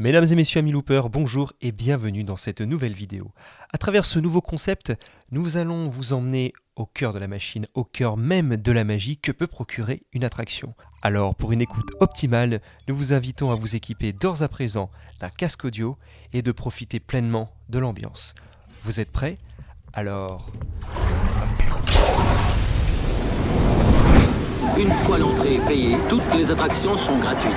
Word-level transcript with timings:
Mesdames 0.00 0.24
et 0.30 0.34
messieurs 0.34 0.60
amis 0.60 0.72
loopers, 0.72 1.10
bonjour 1.10 1.52
et 1.60 1.72
bienvenue 1.72 2.24
dans 2.24 2.38
cette 2.38 2.62
nouvelle 2.62 2.94
vidéo. 2.94 3.32
À 3.70 3.76
travers 3.76 4.06
ce 4.06 4.18
nouveau 4.18 4.40
concept, 4.40 4.94
nous 5.30 5.58
allons 5.58 5.88
vous 5.88 6.14
emmener 6.14 6.54
au 6.74 6.86
cœur 6.86 7.12
de 7.12 7.18
la 7.18 7.28
machine, 7.28 7.66
au 7.74 7.84
cœur 7.84 8.16
même 8.16 8.56
de 8.56 8.72
la 8.72 8.84
magie 8.84 9.18
que 9.18 9.30
peut 9.30 9.46
procurer 9.46 10.00
une 10.14 10.24
attraction. 10.24 10.72
Alors 11.02 11.34
pour 11.34 11.52
une 11.52 11.60
écoute 11.60 11.90
optimale, 12.00 12.62
nous 12.88 12.96
vous 12.96 13.12
invitons 13.12 13.50
à 13.50 13.56
vous 13.56 13.76
équiper 13.76 14.14
d'ores 14.14 14.40
à 14.40 14.48
présent 14.48 14.90
d'un 15.20 15.28
casque 15.28 15.66
audio 15.66 15.98
et 16.32 16.40
de 16.40 16.50
profiter 16.50 16.98
pleinement 16.98 17.50
de 17.68 17.78
l'ambiance. 17.78 18.32
Vous 18.84 19.00
êtes 19.00 19.12
prêts? 19.12 19.36
Alors. 19.92 20.50
Une 24.78 24.92
fois 25.04 25.18
l'entrée 25.18 25.58
payée, 25.68 25.98
toutes 26.08 26.34
les 26.34 26.50
attractions 26.50 26.96
sont 26.96 27.18
gratuites. 27.18 27.52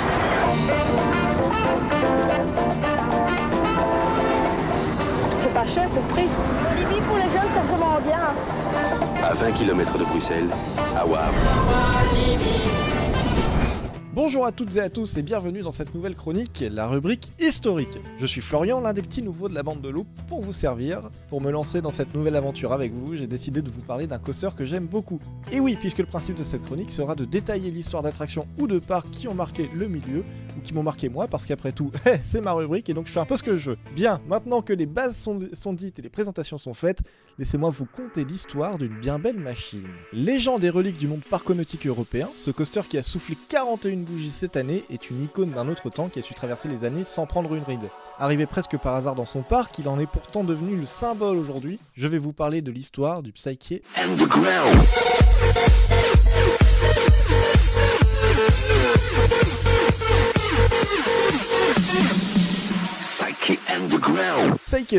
C'est 5.37 5.53
pas 5.53 5.67
cher 5.67 5.89
pour 5.89 6.03
prix. 6.03 6.27
Libye 6.77 7.01
pour 7.07 7.17
les 7.17 7.29
jeunes, 7.29 7.49
c'est 7.51 7.59
vraiment 7.61 7.99
bien. 8.01 8.33
À 9.23 9.33
20 9.33 9.51
km 9.51 9.97
de 9.97 10.03
Bruxelles, 10.03 10.49
à 10.95 11.05
Wavre. 11.05 11.33
Bonjour 14.15 14.45
à 14.45 14.51
toutes 14.51 14.75
et 14.75 14.79
à 14.79 14.89
tous 14.89 15.17
et 15.17 15.23
bienvenue 15.23 15.61
dans 15.63 15.71
cette 15.71 15.95
nouvelle 15.95 16.13
chronique, 16.13 16.63
la 16.71 16.87
rubrique 16.87 17.31
historique. 17.39 17.97
Je 18.19 18.27
suis 18.27 18.41
Florian, 18.41 18.79
l'un 18.79 18.93
des 18.93 19.01
petits 19.01 19.23
nouveaux 19.23 19.49
de 19.49 19.55
la 19.55 19.63
bande 19.63 19.81
de 19.81 19.89
loup, 19.89 20.05
pour 20.27 20.39
vous 20.39 20.53
servir. 20.53 21.09
Pour 21.29 21.41
me 21.41 21.49
lancer 21.49 21.81
dans 21.81 21.89
cette 21.89 22.13
nouvelle 22.13 22.35
aventure 22.35 22.73
avec 22.73 22.93
vous, 22.93 23.15
j'ai 23.15 23.25
décidé 23.25 23.63
de 23.63 23.71
vous 23.71 23.81
parler 23.81 24.05
d'un 24.05 24.19
coaster 24.19 24.49
que 24.55 24.65
j'aime 24.65 24.85
beaucoup. 24.85 25.19
Et 25.51 25.59
oui, 25.59 25.75
puisque 25.79 25.97
le 25.97 26.05
principe 26.05 26.35
de 26.35 26.43
cette 26.43 26.61
chronique 26.61 26.91
sera 26.91 27.15
de 27.15 27.25
détailler 27.25 27.71
l'histoire 27.71 28.03
d'attractions 28.03 28.45
ou 28.59 28.67
de 28.67 28.77
parcs 28.77 29.09
qui 29.09 29.27
ont 29.27 29.33
marqué 29.33 29.67
le 29.73 29.87
milieu, 29.87 30.23
qui 30.61 30.73
m'ont 30.73 30.83
marqué 30.83 31.09
moi, 31.09 31.27
parce 31.27 31.45
qu'après 31.45 31.71
tout, 31.71 31.91
c'est 32.21 32.41
ma 32.41 32.51
rubrique 32.51 32.89
et 32.89 32.93
donc 32.93 33.07
je 33.07 33.11
fais 33.11 33.19
un 33.19 33.25
peu 33.25 33.37
ce 33.37 33.43
que 33.43 33.55
je 33.55 33.71
veux. 33.71 33.77
Bien, 33.95 34.21
maintenant 34.27 34.61
que 34.61 34.73
les 34.73 34.85
bases 34.85 35.17
sont, 35.17 35.73
dites 35.73 35.99
et 35.99 36.01
les 36.01 36.09
présentations 36.09 36.57
sont 36.57 36.73
faites, 36.73 37.01
laissez-moi 37.39 37.69
vous 37.69 37.85
conter 37.85 38.25
l'histoire 38.25 38.77
d'une 38.77 38.99
bien 38.99 39.19
belle 39.19 39.39
machine. 39.39 39.87
Légende 40.11 40.61
des 40.61 40.69
reliques 40.69 40.97
du 40.97 41.07
monde 41.07 41.23
parconautique 41.29 41.87
européen, 41.87 42.29
ce 42.35 42.51
coaster 42.51 42.81
qui 42.89 42.97
a 42.97 43.03
soufflé 43.03 43.37
41 43.49 43.97
bougies 43.97 44.31
cette 44.31 44.57
année 44.57 44.83
est 44.89 45.09
une 45.09 45.23
icône 45.23 45.51
d'un 45.51 45.67
autre 45.67 45.89
temps 45.89 46.09
qui 46.09 46.19
a 46.19 46.21
su 46.21 46.33
traverser 46.33 46.67
les 46.69 46.83
années 46.83 47.03
sans 47.03 47.25
prendre 47.25 47.53
une 47.55 47.63
ride. 47.63 47.89
Arrivé 48.19 48.45
presque 48.45 48.77
par 48.77 48.95
hasard 48.95 49.15
dans 49.15 49.25
son 49.25 49.41
parc, 49.41 49.79
il 49.79 49.87
en 49.87 49.99
est 49.99 50.05
pourtant 50.05 50.43
devenu 50.43 50.75
le 50.75 50.85
symbole 50.85 51.37
aujourd'hui. 51.37 51.79
Je 51.95 52.07
vais 52.07 52.19
vous 52.19 52.33
parler 52.33 52.61
de 52.61 52.71
l'histoire 52.71 53.23
du 53.23 53.31
Psyche 53.31 53.81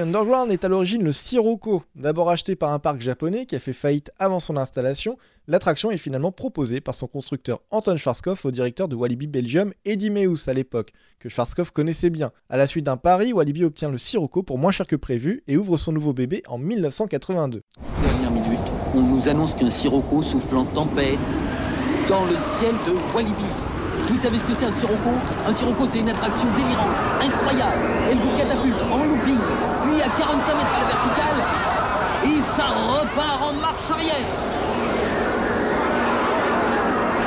Underground 0.00 0.50
est 0.50 0.64
à 0.64 0.68
l'origine 0.68 1.02
le 1.02 1.12
Sirocco. 1.12 1.82
D'abord 1.94 2.30
acheté 2.30 2.56
par 2.56 2.72
un 2.72 2.78
parc 2.78 3.00
japonais 3.00 3.46
qui 3.46 3.54
a 3.54 3.60
fait 3.60 3.72
faillite 3.72 4.10
avant 4.18 4.40
son 4.40 4.56
installation, 4.56 5.16
l'attraction 5.46 5.90
est 5.90 5.98
finalement 5.98 6.32
proposée 6.32 6.80
par 6.80 6.94
son 6.94 7.06
constructeur 7.06 7.60
Anton 7.70 7.96
Schwarzkopf 7.96 8.44
au 8.44 8.50
directeur 8.50 8.88
de 8.88 8.96
Walibi 8.96 9.26
Belgium, 9.26 9.72
Eddie 9.84 10.10
Meus 10.10 10.48
à 10.48 10.52
l'époque, 10.52 10.92
que 11.18 11.28
Schwarzkopf 11.28 11.70
connaissait 11.70 12.10
bien. 12.10 12.32
À 12.48 12.56
la 12.56 12.66
suite 12.66 12.86
d'un 12.86 12.96
pari, 12.96 13.32
Walibi 13.32 13.64
obtient 13.64 13.90
le 13.90 13.98
Sirocco 13.98 14.42
pour 14.42 14.58
moins 14.58 14.72
cher 14.72 14.86
que 14.86 14.96
prévu 14.96 15.42
et 15.46 15.56
ouvre 15.56 15.76
son 15.76 15.92
nouveau 15.92 16.12
bébé 16.12 16.42
en 16.48 16.58
1982. 16.58 17.62
Dernière 18.02 18.30
minute, 18.30 18.58
on 18.94 19.00
nous 19.00 19.28
annonce 19.28 19.54
qu'un 19.54 19.70
sirocco 19.70 20.22
souffle 20.22 20.56
tempête 20.74 21.36
dans 22.08 22.24
le 22.24 22.36
ciel 22.36 22.74
de 22.86 23.14
Walibi. 23.14 23.73
Vous 24.08 24.19
savez 24.20 24.38
ce 24.38 24.44
que 24.44 24.55
c'est 24.55 24.66
un 24.66 24.72
sirocco? 24.72 25.10
Un 25.48 25.52
sirocco, 25.52 25.86
c'est 25.91 25.98
une 25.98 26.08
attraction 26.08 26.47
délirante, 26.56 26.88
incroyable. 27.20 27.80
Elle 28.11 28.19
vous 28.19 28.36
catapulte 28.36 28.83
en 28.91 28.98
looping, 28.98 29.38
puis 29.83 30.02
à 30.02 30.08
45 30.08 30.56
mètres 30.56 30.74
à 30.74 30.80
la 30.80 30.86
verticale, 30.86 31.38
et 32.24 32.42
ça 32.42 32.64
repart 32.64 33.42
en 33.42 33.52
marche 33.61 33.91
arrière. 33.91 34.27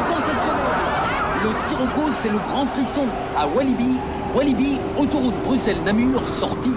Sensationnel. 0.06 0.72
Le 1.44 1.50
sirocco, 1.68 2.12
c'est 2.22 2.30
le 2.30 2.40
grand 2.40 2.66
frisson 2.68 3.06
à 3.38 3.48
Walibi. 3.48 3.98
Walibi, 4.36 4.80
autoroute 4.98 5.36
Bruxelles-Namur, 5.46 6.28
sortie. 6.28 6.74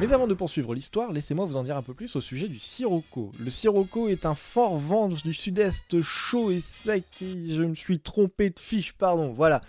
Mais 0.00 0.12
avant 0.12 0.26
de 0.26 0.34
poursuivre 0.34 0.74
l'histoire, 0.74 1.12
laissez-moi 1.12 1.44
vous 1.44 1.56
en 1.56 1.62
dire 1.62 1.76
un 1.76 1.82
peu 1.82 1.94
plus 1.94 2.14
au 2.16 2.20
sujet 2.20 2.48
du 2.48 2.58
Sirocco. 2.58 3.32
Le 3.40 3.50
Sirocco 3.50 4.08
est 4.08 4.26
un 4.26 4.34
fort 4.34 4.78
vent 4.78 5.08
du 5.08 5.34
sud-est 5.34 6.00
chaud 6.02 6.50
et 6.50 6.60
sec 6.60 7.04
et 7.20 7.54
je 7.54 7.62
me 7.62 7.74
suis 7.74 7.98
trompé 7.98 8.50
de 8.50 8.60
fiche, 8.60 8.92
pardon, 8.92 9.32
voilà. 9.32 9.60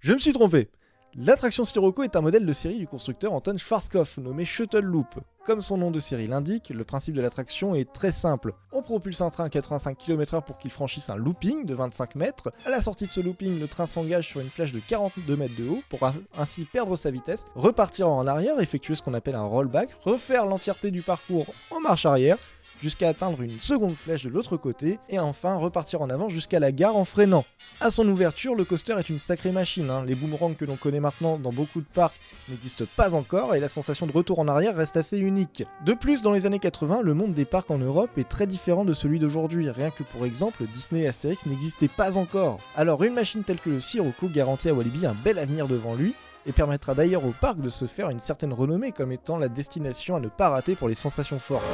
Je 0.00 0.12
me 0.12 0.18
suis 0.18 0.32
trompé. 0.32 0.68
L'attraction 1.18 1.64
Sirocco 1.64 2.02
est 2.02 2.14
un 2.14 2.20
modèle 2.20 2.44
de 2.44 2.52
série 2.52 2.76
du 2.76 2.86
constructeur 2.86 3.32
Anton 3.32 3.56
Schwarzkopf 3.56 4.18
nommé 4.18 4.44
Shuttle 4.44 4.84
Loop. 4.84 5.14
Comme 5.46 5.62
son 5.62 5.78
nom 5.78 5.90
de 5.90 5.98
série 5.98 6.26
l'indique, 6.26 6.68
le 6.68 6.84
principe 6.84 7.14
de 7.14 7.22
l'attraction 7.22 7.74
est 7.74 7.90
très 7.90 8.12
simple. 8.12 8.52
On 8.70 8.82
propulse 8.82 9.22
un 9.22 9.30
train 9.30 9.44
à 9.44 9.48
85 9.48 9.96
km/h 9.96 10.44
pour 10.44 10.58
qu'il 10.58 10.70
franchisse 10.70 11.08
un 11.08 11.16
looping 11.16 11.64
de 11.64 11.74
25 11.74 12.16
mètres. 12.16 12.52
À 12.66 12.68
la 12.70 12.82
sortie 12.82 13.06
de 13.06 13.12
ce 13.12 13.20
looping, 13.20 13.58
le 13.58 13.66
train 13.66 13.86
s'engage 13.86 14.28
sur 14.28 14.40
une 14.40 14.50
flèche 14.50 14.72
de 14.72 14.80
42 14.80 15.36
mètres 15.36 15.56
de 15.56 15.66
haut 15.66 15.80
pour 15.88 16.00
ainsi 16.36 16.66
perdre 16.66 16.96
sa 16.96 17.10
vitesse, 17.10 17.46
repartir 17.54 18.10
en 18.10 18.26
arrière, 18.26 18.60
effectuer 18.60 18.94
ce 18.94 19.00
qu'on 19.00 19.14
appelle 19.14 19.36
un 19.36 19.44
rollback, 19.44 19.88
refaire 20.02 20.44
l'entièreté 20.44 20.90
du 20.90 21.00
parcours 21.00 21.46
en 21.70 21.80
marche 21.80 22.04
arrière, 22.04 22.36
jusqu'à 22.80 23.08
atteindre 23.08 23.42
une 23.42 23.58
seconde 23.58 23.92
flèche 23.92 24.24
de 24.24 24.28
l'autre 24.28 24.56
côté, 24.56 24.98
et 25.08 25.18
enfin 25.18 25.56
repartir 25.56 26.02
en 26.02 26.10
avant 26.10 26.28
jusqu'à 26.28 26.60
la 26.60 26.72
gare 26.72 26.96
en 26.96 27.04
freinant. 27.04 27.44
À 27.80 27.90
son 27.90 28.08
ouverture, 28.08 28.54
le 28.54 28.64
coaster 28.64 28.94
est 28.98 29.08
une 29.08 29.18
sacrée 29.18 29.52
machine, 29.52 29.90
hein. 29.90 30.04
les 30.06 30.14
boomerangs 30.14 30.54
que 30.54 30.64
l'on 30.64 30.76
connaît 30.76 31.00
maintenant 31.00 31.38
dans 31.38 31.52
beaucoup 31.52 31.80
de 31.80 31.86
parcs 31.92 32.18
n'existent 32.48 32.84
pas 32.96 33.14
encore, 33.14 33.54
et 33.54 33.60
la 33.60 33.68
sensation 33.68 34.06
de 34.06 34.12
retour 34.12 34.38
en 34.38 34.48
arrière 34.48 34.76
reste 34.76 34.96
assez 34.96 35.18
unique. 35.18 35.64
De 35.84 35.92
plus, 35.92 36.22
dans 36.22 36.32
les 36.32 36.46
années 36.46 36.58
80, 36.58 37.00
le 37.02 37.14
monde 37.14 37.34
des 37.34 37.44
parcs 37.44 37.70
en 37.70 37.78
Europe 37.78 38.10
est 38.16 38.28
très 38.28 38.46
différent 38.46 38.84
de 38.84 38.94
celui 38.94 39.18
d'aujourd'hui, 39.18 39.70
rien 39.70 39.90
que 39.90 40.02
pour 40.02 40.24
exemple, 40.24 40.64
Disney 40.72 41.02
et 41.02 41.08
Astérix 41.08 41.46
n'existaient 41.46 41.88
pas 41.88 42.16
encore. 42.18 42.58
Alors 42.76 43.02
une 43.04 43.14
machine 43.14 43.44
telle 43.44 43.58
que 43.58 43.70
le 43.70 43.80
Sirocco 43.80 44.28
garantit 44.28 44.68
à 44.68 44.74
Walibi 44.74 45.06
un 45.06 45.14
bel 45.24 45.38
avenir 45.38 45.68
devant 45.68 45.94
lui, 45.94 46.14
et 46.46 46.52
permettra 46.52 46.94
d'ailleurs 46.94 47.24
au 47.24 47.32
parc 47.32 47.60
de 47.60 47.68
se 47.70 47.86
faire 47.86 48.10
une 48.10 48.20
certaine 48.20 48.52
renommée 48.52 48.92
comme 48.92 49.12
étant 49.12 49.36
la 49.36 49.48
destination 49.48 50.16
à 50.16 50.20
ne 50.20 50.28
pas 50.28 50.48
rater 50.48 50.74
pour 50.74 50.88
les 50.88 50.94
sensations 50.94 51.38
fortes. 51.38 51.64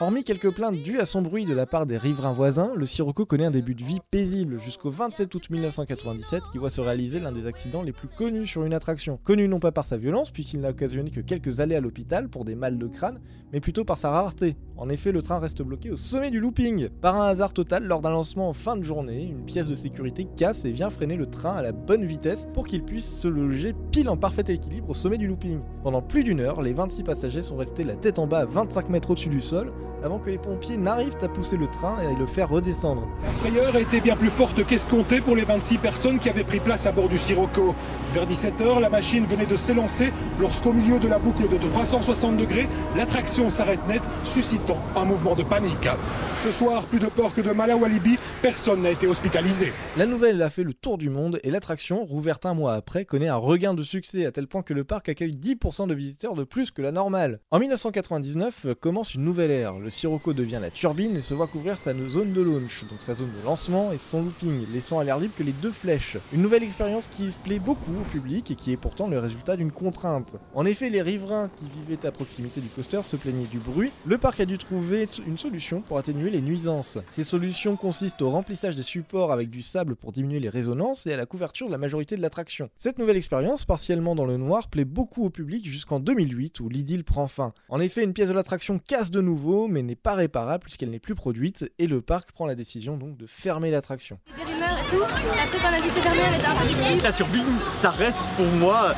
Hormis 0.00 0.22
quelques 0.22 0.54
plaintes 0.54 0.80
dues 0.80 1.00
à 1.00 1.04
son 1.04 1.22
bruit 1.22 1.44
de 1.44 1.52
la 1.52 1.66
part 1.66 1.84
des 1.84 1.98
riverains 1.98 2.30
voisins, 2.30 2.70
le 2.76 2.86
Sirocco 2.86 3.26
connaît 3.26 3.46
un 3.46 3.50
début 3.50 3.74
de 3.74 3.82
vie 3.82 3.98
paisible 4.12 4.60
jusqu'au 4.60 4.90
27 4.90 5.34
août 5.34 5.50
1997 5.50 6.44
qui 6.52 6.58
voit 6.58 6.70
se 6.70 6.80
réaliser 6.80 7.18
l'un 7.18 7.32
des 7.32 7.46
accidents 7.46 7.82
les 7.82 7.90
plus 7.90 8.06
connus 8.06 8.46
sur 8.46 8.62
une 8.62 8.74
attraction. 8.74 9.18
Connu 9.24 9.48
non 9.48 9.58
pas 9.58 9.72
par 9.72 9.84
sa 9.84 9.96
violence 9.96 10.30
puisqu'il 10.30 10.60
n'a 10.60 10.70
occasionné 10.70 11.10
que 11.10 11.20
quelques 11.20 11.58
allées 11.58 11.74
à 11.74 11.80
l'hôpital 11.80 12.28
pour 12.28 12.44
des 12.44 12.54
mal 12.54 12.78
de 12.78 12.86
crâne, 12.86 13.18
mais 13.52 13.58
plutôt 13.58 13.84
par 13.84 13.98
sa 13.98 14.10
rareté. 14.10 14.56
En 14.76 14.88
effet, 14.88 15.10
le 15.10 15.20
train 15.20 15.40
reste 15.40 15.62
bloqué 15.62 15.90
au 15.90 15.96
sommet 15.96 16.30
du 16.30 16.38
looping. 16.38 16.90
Par 17.00 17.20
un 17.20 17.26
hasard 17.26 17.52
total, 17.52 17.82
lors 17.82 18.00
d'un 18.00 18.10
lancement 18.10 18.48
en 18.48 18.52
fin 18.52 18.76
de 18.76 18.84
journée, 18.84 19.24
une 19.24 19.44
pièce 19.46 19.66
de 19.66 19.74
sécurité 19.74 20.28
casse 20.36 20.64
et 20.64 20.70
vient 20.70 20.90
freiner 20.90 21.16
le 21.16 21.26
train 21.26 21.54
à 21.54 21.62
la 21.62 21.72
bonne 21.72 22.06
vitesse 22.06 22.46
pour 22.54 22.68
qu'il 22.68 22.84
puisse 22.84 23.18
se 23.18 23.26
loger 23.26 23.74
pile 23.90 24.08
en 24.08 24.16
parfait 24.16 24.44
équilibre 24.46 24.90
au 24.90 24.94
sommet 24.94 25.18
du 25.18 25.26
looping. 25.26 25.58
Pendant 25.82 26.02
plus 26.02 26.22
d'une 26.22 26.38
heure, 26.38 26.62
les 26.62 26.72
26 26.72 27.02
passagers 27.02 27.42
sont 27.42 27.56
restés 27.56 27.82
la 27.82 27.96
tête 27.96 28.20
en 28.20 28.28
bas 28.28 28.38
à 28.38 28.44
25 28.44 28.90
mètres 28.90 29.10
au-dessus 29.10 29.28
du 29.28 29.40
sol 29.40 29.72
avant 30.02 30.18
que 30.18 30.30
les 30.30 30.38
pompiers 30.38 30.76
n'arrivent 30.76 31.16
à 31.22 31.28
pousser 31.28 31.56
le 31.56 31.66
train 31.66 31.96
et 32.02 32.14
à 32.14 32.18
le 32.18 32.26
faire 32.26 32.48
redescendre. 32.48 33.06
La 33.24 33.30
frayeur 33.30 33.76
était 33.76 34.00
bien 34.00 34.16
plus 34.16 34.30
forte 34.30 34.64
qu'escompté 34.64 35.20
pour 35.20 35.36
les 35.36 35.44
26 35.44 35.78
personnes 35.78 36.18
qui 36.18 36.28
avaient 36.28 36.44
pris 36.44 36.60
place 36.60 36.86
à 36.86 36.92
bord 36.92 37.08
du 37.08 37.18
Sirocco. 37.18 37.74
Vers 38.12 38.26
17h, 38.26 38.80
la 38.80 38.90
machine 38.90 39.24
venait 39.24 39.46
de 39.46 39.56
s'élancer 39.56 40.12
lorsqu'au 40.40 40.72
milieu 40.72 40.98
de 40.98 41.08
la 41.08 41.18
boucle 41.18 41.48
de 41.48 41.56
360 41.56 42.36
degrés, 42.36 42.68
l'attraction 42.96 43.48
s'arrête 43.48 43.86
net, 43.88 44.02
suscitant 44.24 44.78
un 44.96 45.04
mouvement 45.04 45.34
de 45.34 45.42
panique. 45.42 45.88
Ce 46.34 46.50
soir, 46.50 46.82
plus 46.84 47.00
de 47.00 47.06
peur 47.06 47.34
que 47.34 47.40
de 47.40 47.50
mal 47.50 47.70
à 47.70 47.76
Walibi, 47.76 48.18
personne 48.42 48.82
n'a 48.82 48.90
été 48.90 49.06
hospitalisé. 49.06 49.72
La 49.96 50.06
nouvelle 50.06 50.40
a 50.42 50.50
fait 50.50 50.62
le 50.62 50.72
tour 50.72 50.96
du 50.96 51.10
monde 51.10 51.40
et 51.42 51.50
l'attraction, 51.50 52.04
rouverte 52.04 52.46
un 52.46 52.54
mois 52.54 52.74
après, 52.74 53.04
connaît 53.04 53.28
un 53.28 53.36
regain 53.36 53.74
de 53.74 53.82
succès 53.82 54.24
à 54.24 54.32
tel 54.32 54.46
point 54.46 54.62
que 54.62 54.74
le 54.74 54.84
parc 54.84 55.08
accueille 55.08 55.36
10% 55.36 55.88
de 55.88 55.94
visiteurs 55.94 56.34
de 56.34 56.44
plus 56.44 56.70
que 56.70 56.82
la 56.82 56.92
normale. 56.92 57.40
En 57.50 57.58
1999 57.58 58.66
commence 58.80 59.14
une 59.14 59.24
nouvelle 59.24 59.50
ère. 59.50 59.74
Le 59.80 59.90
Sirocco 59.90 60.32
devient 60.32 60.58
la 60.60 60.70
turbine 60.70 61.16
et 61.16 61.20
se 61.20 61.34
voit 61.34 61.46
couvrir 61.46 61.78
sa 61.78 61.92
zone 62.08 62.32
de 62.32 62.40
launch, 62.40 62.84
donc 62.88 62.98
sa 63.00 63.14
zone 63.14 63.30
de 63.38 63.44
lancement 63.44 63.92
et 63.92 63.98
son 63.98 64.22
looping, 64.22 64.66
laissant 64.72 64.98
à 64.98 65.04
l'air 65.04 65.18
libre 65.18 65.34
que 65.36 65.42
les 65.42 65.52
deux 65.52 65.70
flèches. 65.70 66.16
Une 66.32 66.42
nouvelle 66.42 66.62
expérience 66.62 67.08
qui 67.08 67.30
plaît 67.44 67.58
beaucoup 67.58 67.92
au 67.92 68.04
public 68.10 68.50
et 68.50 68.54
qui 68.54 68.72
est 68.72 68.76
pourtant 68.76 69.08
le 69.08 69.18
résultat 69.18 69.56
d'une 69.56 69.72
contrainte. 69.72 70.36
En 70.54 70.64
effet, 70.64 70.90
les 70.90 71.02
riverains 71.02 71.50
qui 71.56 71.66
vivaient 71.68 72.06
à 72.06 72.12
proximité 72.12 72.60
du 72.60 72.68
coaster 72.68 73.02
se 73.02 73.16
plaignaient 73.16 73.46
du 73.46 73.58
bruit. 73.58 73.92
Le 74.04 74.18
parc 74.18 74.40
a 74.40 74.46
dû 74.46 74.58
trouver 74.58 75.06
une 75.26 75.38
solution 75.38 75.80
pour 75.80 75.98
atténuer 75.98 76.30
les 76.30 76.40
nuisances. 76.40 76.98
Ces 77.10 77.24
solutions 77.24 77.76
consistent 77.76 78.22
au 78.22 78.30
remplissage 78.30 78.76
des 78.76 78.82
supports 78.82 79.32
avec 79.32 79.50
du 79.50 79.62
sable 79.62 79.96
pour 79.96 80.12
diminuer 80.12 80.40
les 80.40 80.48
résonances 80.48 81.06
et 81.06 81.12
à 81.12 81.16
la 81.16 81.26
couverture 81.26 81.66
de 81.66 81.72
la 81.72 81.78
majorité 81.78 82.16
de 82.16 82.22
l'attraction. 82.22 82.70
Cette 82.76 82.98
nouvelle 82.98 83.16
expérience, 83.16 83.64
partiellement 83.64 84.14
dans 84.14 84.26
le 84.26 84.36
noir, 84.36 84.68
plaît 84.68 84.84
beaucoup 84.84 85.24
au 85.24 85.30
public 85.30 85.66
jusqu'en 85.66 86.00
2008 86.00 86.60
où 86.60 86.68
l'idylle 86.68 87.04
prend 87.04 87.28
fin. 87.28 87.52
En 87.68 87.80
effet, 87.80 88.04
une 88.04 88.12
pièce 88.12 88.28
de 88.28 88.34
l'attraction 88.34 88.78
casse 88.78 89.10
de 89.10 89.20
nouveau 89.20 89.67
mais 89.70 89.82
n'est 89.82 89.94
pas 89.94 90.14
réparable 90.14 90.64
puisqu'elle 90.64 90.90
n'est 90.90 90.98
plus 90.98 91.14
produite 91.14 91.70
et 91.78 91.86
le 91.86 92.00
parc 92.00 92.32
prend 92.32 92.46
la 92.46 92.54
décision 92.54 92.96
donc 92.96 93.16
de 93.16 93.26
fermer 93.26 93.70
l'attraction. 93.70 94.18
Des 94.36 94.44
rumeurs 94.44 94.78
et 94.78 94.90
tout. 94.90 95.02
Et 95.02 95.40
après, 95.40 95.58
quand 95.58 95.68
on 95.70 95.72
a 95.72 95.80
vu 95.80 95.88
que 95.88 95.94
c'était 95.94 96.00
fermé, 96.02 96.20
on 96.30 96.34
était 96.38 96.46
un 96.46 96.56
peu 96.56 96.68
déçus. 96.68 97.02
La 97.02 97.12
turbine, 97.12 97.58
ça 97.68 97.90
reste 97.90 98.20
pour 98.36 98.46
moi 98.46 98.94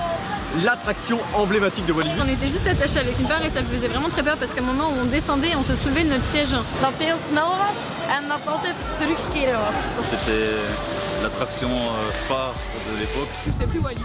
l'attraction 0.65 1.19
emblématique 1.35 1.87
de 1.87 1.93
Walibi. 1.93 2.15
On 2.21 2.29
était 2.29 2.49
juste 2.49 2.67
attachés 2.67 2.99
avec 2.99 3.19
une 3.19 3.27
barre 3.27 3.45
et 3.45 3.51
ça 3.51 3.63
me 3.63 3.67
faisait 3.67 3.89
vraiment 3.89 4.09
très 4.09 4.23
peur 4.23 4.37
parce 4.37 4.53
qu'à 4.53 4.61
un 4.61 4.65
moment 4.65 4.89
où 4.91 4.95
on 5.01 5.05
descendait, 5.07 5.55
on 5.57 5.65
se 5.65 5.77
soulevait 5.77 6.05
de 6.05 6.11
notre 6.11 6.27
siège. 6.29 6.49
C'était 10.03 11.00
l'attraction 11.23 11.69
euh, 11.69 12.11
phare 12.29 12.55
de 12.91 12.99
l'époque. 12.99 13.29
C'est 13.59 13.67
plus 13.67 13.81
Walibi. 13.81 14.03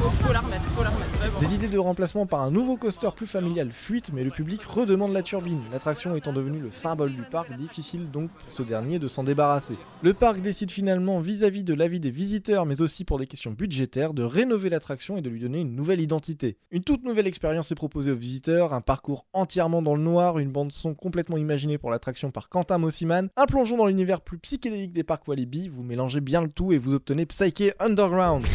Faut, 0.00 0.10
faut 0.26 0.32
la 0.32 0.40
remettre, 0.40 0.64
faut 0.64 0.82
la 0.82 0.88
remettre, 0.88 1.18
vraiment. 1.18 1.38
Des 1.40 1.54
idées 1.54 1.68
de 1.68 1.78
remplacement 1.78 2.26
par 2.26 2.40
un 2.40 2.50
nouveau 2.50 2.76
coaster 2.76 3.10
plus 3.14 3.26
familial 3.26 3.70
fuitent, 3.70 4.10
mais 4.12 4.24
le 4.24 4.30
public 4.30 4.62
redemande 4.62 5.12
la 5.12 5.22
turbine. 5.22 5.60
L'attraction 5.70 6.16
étant 6.16 6.32
devenue 6.32 6.58
le 6.58 6.70
symbole 6.70 7.12
du 7.12 7.22
parc, 7.22 7.54
difficile 7.56 8.10
donc 8.10 8.30
pour 8.30 8.50
ce 8.50 8.62
dernier 8.62 8.98
de 8.98 9.08
s'en 9.08 9.24
débarrasser. 9.24 9.76
Le 10.02 10.14
parc 10.14 10.40
décide 10.40 10.70
finalement, 10.70 11.20
vis-à-vis 11.20 11.64
de 11.64 11.74
l'avis 11.74 12.00
des 12.00 12.10
visiteurs, 12.10 12.64
mais 12.64 12.80
aussi 12.80 13.04
pour 13.04 13.18
des 13.18 13.26
questions 13.26 13.50
budgétaires, 13.50 14.14
de 14.14 14.22
rénover 14.22 14.70
l'attraction 14.70 15.18
et 15.18 15.22
de 15.22 15.28
lui 15.28 15.40
donner 15.40 15.60
une 15.60 15.76
nouvelle 15.76 16.00
identité. 16.00 16.56
Une 16.70 16.82
toute 16.82 17.04
nouvelle 17.04 17.26
expérience 17.26 17.70
est 17.70 17.74
proposée 17.74 18.10
aux 18.10 18.16
visiteurs, 18.16 18.72
un 18.72 18.80
parcours 18.80 19.26
entièrement 19.34 19.82
dans 19.82 19.94
le 19.94 20.02
noir, 20.02 20.38
une 20.38 20.50
bande 20.50 20.72
son 20.72 20.94
complètement 20.94 21.36
imaginée 21.36 21.76
pour 21.76 21.90
l'attraction 21.90 22.30
par 22.30 22.48
Quentin 22.48 22.78
Mossiman, 22.78 23.28
un 23.36 23.46
plongeon 23.46 23.76
dans 23.76 23.86
l'univers 23.86 24.22
plus 24.22 24.38
psychédélique 24.38 24.92
des 24.92 25.04
parcs 25.04 25.28
Walibi, 25.28 25.68
vous 25.68 25.82
mélangez 25.82 26.20
le 26.42 26.50
tout 26.50 26.72
et 26.72 26.78
vous 26.78 26.94
obtenez 26.94 27.26
Psyche 27.26 27.72
Underground. 27.80 28.42
10, 28.42 28.52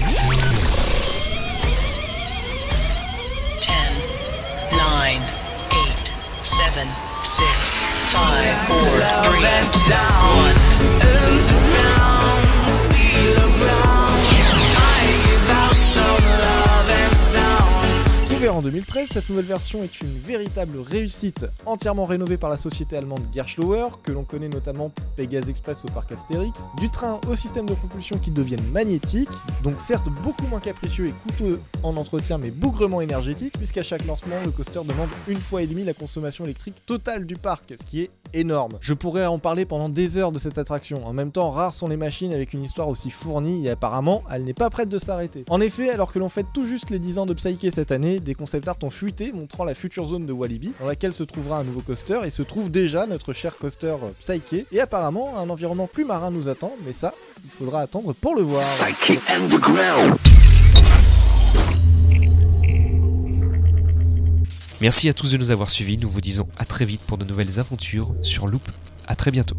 9, 4.71 4.87
8, 5.71 6.13
7, 6.43 6.63
6, 7.23 7.43
5, 8.11 8.19
4, 8.51 8.91
3, 9.27 9.39
2, 9.39 9.93
1. 10.71 10.74
En 18.55 18.61
2013, 18.61 19.09
cette 19.09 19.29
nouvelle 19.29 19.45
version 19.45 19.83
est 19.83 19.99
une 19.99 20.17
véritable 20.17 20.79
réussite, 20.79 21.45
entièrement 21.65 22.05
rénovée 22.05 22.37
par 22.37 22.49
la 22.49 22.57
société 22.57 22.95
allemande 22.95 23.19
Gerschlauer, 23.33 23.89
que 24.01 24.13
l'on 24.13 24.23
connaît 24.23 24.47
notamment 24.47 24.91
Pegasus 25.17 25.49
Express 25.49 25.83
au 25.83 25.89
parc 25.89 26.13
Astérix, 26.13 26.63
du 26.77 26.89
train 26.89 27.19
au 27.27 27.35
système 27.35 27.65
de 27.65 27.73
propulsion 27.73 28.17
qui 28.17 28.31
deviennent 28.31 28.65
magnétiques, 28.71 29.27
donc 29.61 29.81
certes 29.81 30.07
beaucoup 30.23 30.47
moins 30.47 30.61
capricieux 30.61 31.07
et 31.07 31.13
coûteux 31.23 31.59
en 31.83 31.97
entretien 31.97 32.37
mais 32.37 32.49
bougrement 32.49 33.01
énergétique, 33.01 33.57
puisqu'à 33.57 33.83
chaque 33.83 34.05
lancement, 34.05 34.37
le 34.45 34.51
coaster 34.51 34.81
demande 34.85 35.09
une 35.27 35.35
fois 35.35 35.61
et 35.61 35.67
demie 35.67 35.83
la 35.83 35.93
consommation 35.93 36.45
électrique 36.45 36.85
totale 36.85 37.25
du 37.25 37.35
parc, 37.35 37.73
ce 37.77 37.85
qui 37.85 38.03
est 38.03 38.11
énorme. 38.33 38.73
Je 38.79 38.93
pourrais 38.93 39.25
en 39.25 39.39
parler 39.39 39.65
pendant 39.65 39.89
des 39.89 40.17
heures 40.17 40.31
de 40.31 40.39
cette 40.39 40.57
attraction. 40.57 41.05
En 41.05 41.13
même 41.13 41.31
temps, 41.31 41.49
rares 41.51 41.73
sont 41.73 41.87
les 41.87 41.97
machines 41.97 42.33
avec 42.33 42.53
une 42.53 42.63
histoire 42.63 42.89
aussi 42.89 43.09
fournie 43.09 43.65
et 43.65 43.69
apparemment, 43.71 44.23
elle 44.31 44.43
n'est 44.43 44.53
pas 44.53 44.69
prête 44.69 44.89
de 44.89 44.99
s'arrêter. 44.99 45.45
En 45.49 45.61
effet, 45.61 45.89
alors 45.89 46.11
que 46.11 46.19
l'on 46.19 46.29
fête 46.29 46.47
tout 46.53 46.65
juste 46.65 46.89
les 46.89 46.99
10 46.99 47.19
ans 47.19 47.25
de 47.25 47.33
Psyche 47.33 47.69
cette 47.71 47.91
année, 47.91 48.19
concept 48.45 48.67
art 48.67 48.77
ont 48.83 48.91
fuité 48.91 49.31
montrant 49.31 49.63
la 49.63 49.73
future 49.73 50.05
zone 50.05 50.27
de 50.27 50.31
Walibi, 50.31 50.71
dans 50.79 50.85
laquelle 50.85 51.15
se 51.15 51.23
trouvera 51.23 51.57
un 51.57 51.63
nouveau 51.63 51.81
coaster 51.81 52.19
et 52.25 52.29
se 52.29 52.43
trouve 52.43 52.69
déjà 52.69 53.07
notre 53.07 53.33
cher 53.33 53.57
coaster 53.57 53.97
euh, 54.03 54.11
Psyche. 54.19 54.67
Et 54.71 54.79
apparemment, 54.79 55.39
un 55.39 55.49
environnement 55.49 55.87
plus 55.91 56.05
marin 56.05 56.29
nous 56.29 56.47
attend, 56.47 56.71
mais 56.85 56.93
ça, 56.93 57.15
il 57.43 57.49
faudra 57.49 57.81
attendre 57.81 58.13
pour 58.13 58.35
le 58.35 58.43
voir. 58.43 58.63
Merci 64.79 65.09
à 65.09 65.13
tous 65.13 65.31
de 65.31 65.37
nous 65.37 65.49
avoir 65.49 65.71
suivis. 65.71 65.97
Nous 65.97 66.07
vous 66.07 66.21
disons 66.21 66.47
à 66.59 66.65
très 66.65 66.85
vite 66.85 67.01
pour 67.01 67.17
de 67.17 67.25
nouvelles 67.25 67.59
aventures 67.59 68.13
sur 68.21 68.45
Loop. 68.45 68.69
À 69.07 69.15
très 69.15 69.31
bientôt. 69.31 69.57